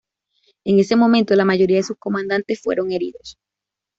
[0.65, 3.37] En ese momento, la mayoría de sus comandantes fueron heridos.